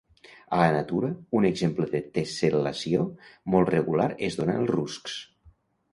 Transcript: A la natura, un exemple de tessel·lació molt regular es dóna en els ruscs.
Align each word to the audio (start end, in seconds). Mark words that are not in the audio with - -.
A 0.55 0.59
la 0.59 0.69
natura, 0.75 1.09
un 1.41 1.45
exemple 1.49 1.87
de 1.91 2.01
tessel·lació 2.17 3.05
molt 3.57 3.73
regular 3.77 4.11
es 4.29 4.39
dóna 4.41 4.57
en 4.59 4.65
els 4.67 4.73
ruscs. 4.77 5.21